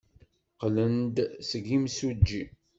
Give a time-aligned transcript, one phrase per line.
[0.53, 1.17] Qqlen-d
[1.49, 2.43] seg yimsujji.